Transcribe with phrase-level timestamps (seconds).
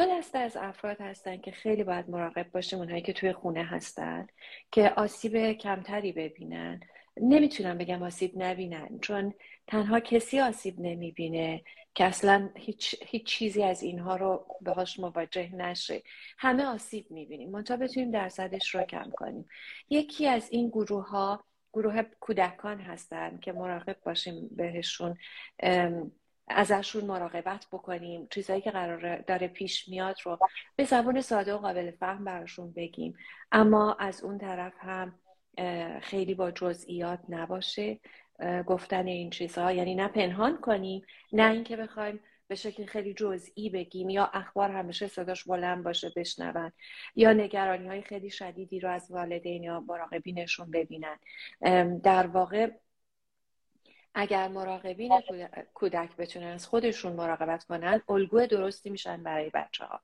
[0.00, 4.26] دو دسته از افراد هستن که خیلی باید مراقب باشیم اونهایی که توی خونه هستن
[4.72, 6.80] که آسیب کمتری ببینن.
[7.16, 9.34] نمی‌تونم بگم آسیب نبینن چون
[9.66, 11.62] تنها کسی آسیب نمی‌بینه
[11.94, 16.02] که اصلا هیچ, هیچ چیزی از اینها رو باهاش مواجه نشه.
[16.38, 17.50] همه آسیب می‌بینیم.
[17.50, 19.48] منتها بتونیم درصدش رو کم کنیم.
[19.90, 25.16] یکی از این گروه ها گروه کودکان هستن که مراقب باشیم بهشون
[26.50, 28.26] ازشون مراقبت بکنیم.
[28.30, 30.38] چیزهایی که قرار داره پیش میاد رو
[30.76, 33.16] به زبان ساده و قابل فهم براشون بگیم.
[33.52, 35.14] اما از اون طرف هم
[36.00, 38.00] خیلی با جزئیات نباشه.
[38.66, 39.72] گفتن این چیزها.
[39.72, 41.02] یعنی نه پنهان کنیم
[41.32, 46.72] نه اینکه بخوایم به شکل خیلی جزئی بگیم یا اخبار همیشه صداش بلند باشه بشنون.
[47.16, 51.18] یا نگرانی های خیلی شدیدی رو از والدین یا مراقبینشون ببینن.
[51.98, 52.70] در واقع
[54.14, 55.22] اگر مراقبین
[55.74, 60.00] کودک بتونن از خودشون مراقبت کنن الگوی درستی میشن برای بچه ها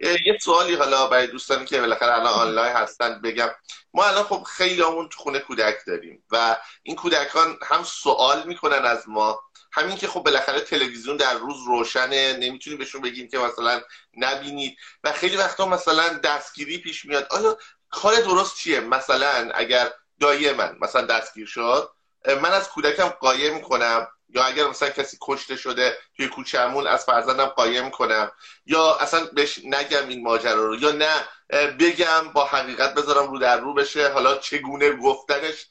[0.00, 3.48] یه سوالی حالا برای دوستانی که بالاخره الان آنلاین هستن بگم.
[3.94, 8.84] ما الان خب خیلی همون تو خونه کودک داریم و این کودکان هم سوال می‌کنن
[8.84, 9.42] از ما.
[9.72, 13.80] همین که خب بالاخره تلویزیون در روز روشنه نمی‌تونی بهشون بگیم که مثلا
[14.16, 14.76] نبینید.
[15.04, 17.26] و خیلی وقتا مثلا دستگیری پیش میاد.
[17.30, 17.58] آیا
[17.90, 21.90] کار درست چیه؟ مثلا اگر دایی من مثلا دستگیر شد
[22.26, 24.08] من از کودکم قایم کنم.
[24.28, 28.32] یا اگر مثلا کسی کشته شده توی کوچهمون از فرزندم قایم کنم.
[28.66, 30.76] یا اصلا بهش نگم این ماجرا رو.
[30.76, 31.28] یا نه
[31.68, 34.08] بگم با حقیقت بذارم رو در رو بشه.
[34.08, 35.66] حالا چگونه گفتنش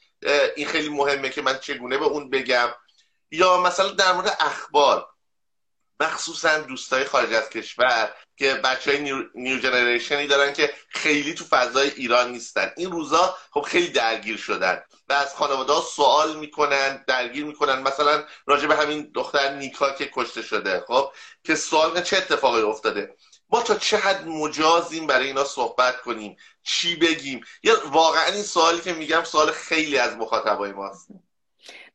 [0.56, 2.70] این خیلی مهمه که من چگونه به اون بگم.
[3.32, 5.08] یا مثلا در مورد اخبار
[6.00, 8.14] مخصوصا دوستای خارج از کشور.
[8.38, 12.72] که بچه های نیو, نیو جنریشنی دارن که خیلی تو فضای ایران نیستن.
[12.78, 17.82] این روزا خب خیلی درگیر شدن و از خانواده ها سوال می‌کنن درگیر می‌کنن.
[17.82, 21.12] مثلا راجع به همین دختر نیکا که کشته شده خب
[21.44, 23.16] که سوال چه اتفاقی افتاده؟
[23.50, 28.82] ما تا چه حد مجازیم برای اینا صحبت کنیم؟ چی بگیم؟ یا واقعا این سوالی
[28.82, 31.08] که میگم سوال خیلی از مخاطبای ماست.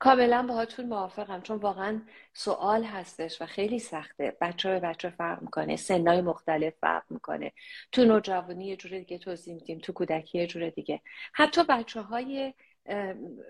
[0.02, 2.00] کاملا باهاتون موافقم چون واقعا
[2.34, 4.36] سوال هستش و خیلی سخته.
[4.40, 7.52] بچه به بچه فرق می‌کنه سنای مختلف فرق می‌کنه.
[7.92, 11.00] تو نوجوانی یه جور دیگه توضیح میدیم تو کودکی یه جور دیگه.
[11.32, 12.54] حتی بچه های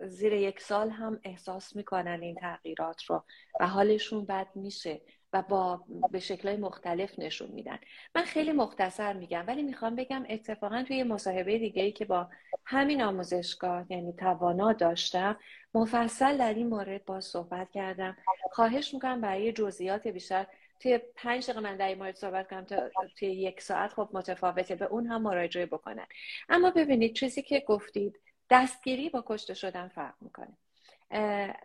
[0.06, 3.24] زیر یک سال هم احساس می‌کنن این تغییرات رو
[3.60, 5.00] و حالشون بد میشه.
[5.32, 7.78] و با به شکلهای مختلف نشون میدن.
[8.14, 12.28] من خیلی مختصر میگم ولی می‌خوام بگم اتفاقا توی مصاحبه دیگه ای که با
[12.64, 15.36] همین آموزشگاه یعنی توانا داشتم
[15.74, 18.16] مفصل در این مورد با صحبت کردم.
[18.52, 20.46] خواهش می‌کنم برای جزئیات بیشتر
[20.80, 22.76] توی پنج دقیقه من در این مورد صحبت کنم تا
[23.18, 26.06] توی یک ساعت خب متفاوته به اون هم مراجعه بکنن.
[26.48, 30.56] اما ببینید چیزی که گفتید دستگیری با کشته شدن فرق می‌کنه.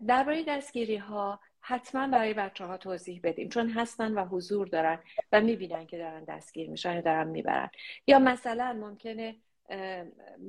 [0.07, 3.49] درباره دستگیری ها حتما برای بچه ها توضیح بدیم.
[3.49, 4.99] چون هستن و حضور دارن
[5.31, 7.69] و می‌بینن که دارن دستگیر میشن یا دارن می‌برن.
[8.07, 9.35] یا مثلا ممکنه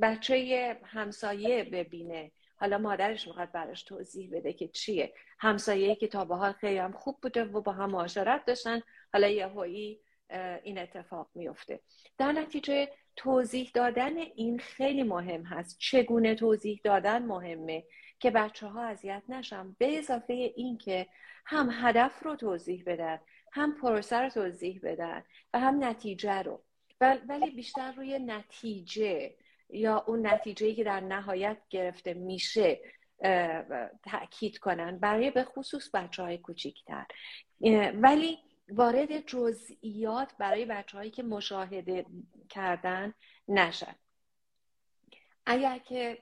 [0.03, 2.33] بچه همسایه ببینه.
[2.57, 5.13] حالا مادرش می‌خواد براش توضیح بده که چیه.
[5.39, 8.81] همسایه که تا به حال خیلی هم خوب بوده و با هم معاشرت داشتن
[9.13, 10.01] حالا یه هایی
[10.63, 11.81] این اتفاق میفته
[12.19, 15.79] در نتیجه توضیح دادن این خیلی مهم هست.
[15.79, 17.85] چگونه توضیح دادن مهمه
[18.21, 21.07] که بچه ها اذیت نشن؟ به اضافه این که
[21.47, 23.19] هم هدف رو توضیح بدن
[23.53, 25.25] هم پروسه رو توضیح بدن
[25.55, 26.63] و هم نتیجه رو.
[27.01, 29.35] ولی بیشتر روی نتیجه
[29.71, 32.81] یا اون نتیجه که در نهایت گرفته میشه
[34.05, 34.99] تاکید کنن.
[34.99, 37.07] برای به خصوص بچه های کوچیکتر
[37.95, 42.07] ولی وارد جزئیات برای بچه هایی که مشاهده
[42.49, 43.15] کردن
[43.49, 43.95] نشن.
[45.47, 46.19] اگر که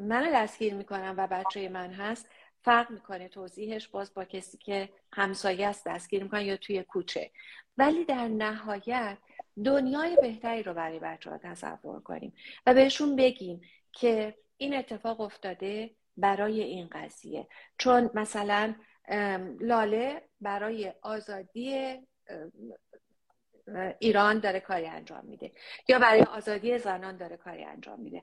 [0.00, 2.28] من دستگیر می‌کنم و بچه من هست
[2.62, 7.30] فرق می‌کنه توضیحش باز با کسی که همسایه است دستگیر می‌کنن یا توی کوچه.
[7.78, 9.18] ولی در نهایت
[9.64, 12.32] دنیای بهتری رو برای بچه ها تصور کنیم
[12.66, 13.60] و بهشون بگیم
[13.92, 17.48] که این اتفاق افتاده برای این قضیه.
[17.78, 18.74] چون مثلا
[19.60, 21.98] لاله برای آزادی
[23.98, 25.52] ایران داره کاری انجام میده.
[25.88, 28.22] یا برای آزادی زنان داره کاری انجام میده.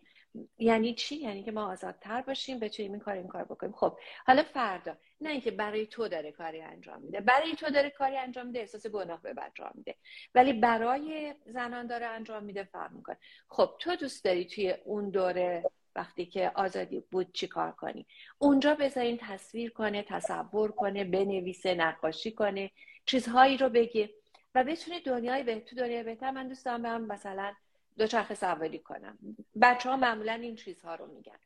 [0.57, 3.73] یعنی چی؟ یعنی که ما آزادتر باشیم بتونیم این کار این کار بکنیم.
[3.73, 7.21] خب حالا فردا نه اینکه برای تو داره کاری انجام میده.
[7.21, 9.95] برای تو داره کاری انجام میده احساس گناه به انجام میده.
[10.35, 13.17] ولی برای زنان داره انجام میده فرق می‌کنه.
[13.47, 15.63] خب تو دوست داری توی اون دوره
[15.97, 18.05] وقتی که آزادی بود چی کار کنی؟
[18.37, 22.71] اونجا بذارین تصویر کنه تصور کنه بنویسه نقاشی کنه
[23.05, 24.09] چیزهایی رو بگه
[24.55, 26.31] و بتونه دنیای به تو دنیای بهتر.
[26.31, 27.53] من دوست دارم برم مثلا
[27.97, 29.17] دوچرخه سواری کنم.
[29.61, 31.39] بچه ها معمولا این چیزها رو میگن.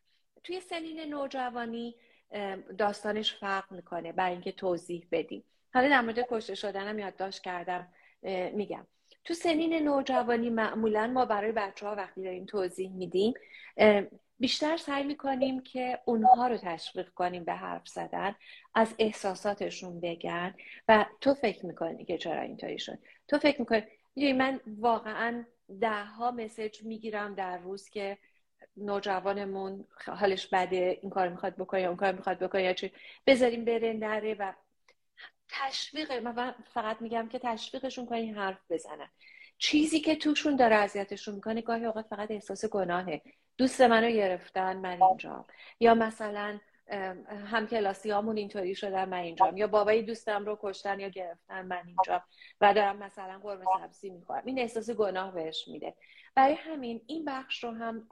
[0.44, 1.96] توی سنین نوجوانی
[2.78, 4.12] داستانش فرق می‌کنه.
[4.12, 5.44] برای اینکه توضیح بدیم
[5.74, 7.88] حالا در مورد کشته شدنم یادداشت کردم.
[8.54, 8.88] میگم.
[9.24, 13.34] تو سنین نوجوانی معمولا ما برای بچه ها وقتی داریم توضیح میدیم
[14.42, 18.36] بیشتر سعی می‌کنیم که اونها رو تشویق کنیم به حرف زدن
[18.76, 20.56] از احساساتشون بگن
[20.88, 25.46] و تو فکر می‌کنی که چرا اینطوری شد تو فکر می‌کنی من واقعا
[25.82, 28.18] ده ها مسج می‌گیرم در روز که
[28.78, 32.92] نوجوانمون حالش بده این کار می‌خواد بکنه اون کار می‌خواد بکنه یا چی.
[33.28, 34.54] بذاریم بره نره و
[35.50, 39.10] تشویق من فقط میگم که تشویقشون کنی حرف بزنن.
[39.58, 43.22] چیزی که توشون داره اذیتشون می‌کنه گاهی اوقات فقط احساس گناهه.
[43.62, 45.46] دوست منو گرفتن من اینجا
[45.80, 46.60] یا مثلا
[47.46, 51.82] هم کلاسی هامون اینطوری شدن من اینجا یا بابای دوستم رو کشتن یا گرفتن من
[51.86, 52.24] اینجا
[52.62, 54.44] و دارم مثلا قرمه سبزی می‌خورم.
[54.46, 55.94] این احساس گناه بهش میده.
[56.36, 58.08] برای همین این بخش رو هم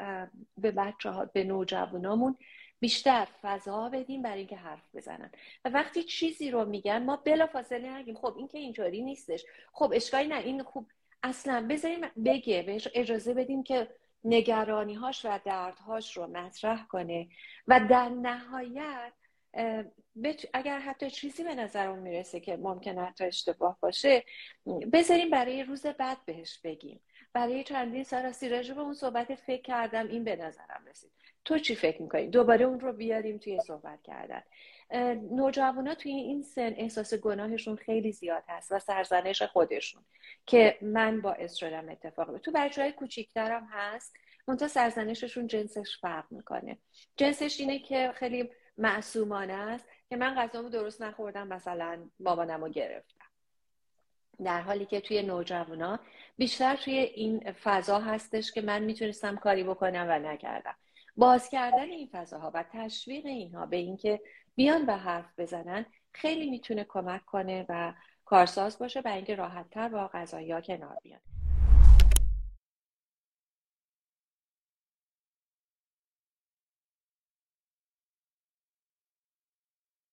[0.58, 2.38] به بچه ها به نوجوانامون
[2.80, 5.32] بیشتر فضا بدیم برای اینکه حرف بزنن.
[5.66, 9.46] و وقتی چیزی رو میگن ما بلا فاصله نگیم خب این که اینطوری نیستش.
[9.74, 10.88] خب اشکالی نه این خوب
[11.24, 13.88] اصلا بذاریم بگه بهش اجازه بدیم که
[14.24, 17.28] نگرانیهاش و دردهاش رو مطرح کنه.
[17.68, 19.14] و در نهایت
[20.54, 24.24] اگر حتی چیزی به نظر اون می‌رسه که ممکنه حتی اشتباه باشه
[24.94, 27.00] بذاریم برای روز بعد بهش بگیم.
[27.34, 31.12] برای چندین سال راستی به اون صحبت فکر کردم این به نظرم رسید.
[31.46, 34.44] تو چی فکر می‌کنی؟ دوباره اون رو بیاریم توی صحبت کردن.
[35.32, 40.06] نوجوانا توی این سن احساس گناهشون خیلی زیاد هست و سرزنش خودشون
[40.46, 44.16] که من باعث شدم اتفاق تو بچه های کوچیکترم هست
[44.48, 46.78] منتها سرزنششون جنسش فرق می‌کنه.
[47.18, 53.26] جنسش اینه که خیلی معصومانه است که من غذامو درست نخوردم مثلا بابانمو گرفتم.
[54.44, 56.00] در حالی که توی نوجوانا
[56.38, 60.76] بیشتر توی این فضا هستش که من می‌تونستم کاری بکنم و نکردم.
[61.18, 64.22] باز کردن این فضاها و تشویق اینها به اینکه
[64.60, 67.94] بیان و حرف بزنن خیلی می‌تونه کمک کنه و
[68.26, 71.20] کارساز باشه برای اینکه راحتتر با غذایی کنار بیان.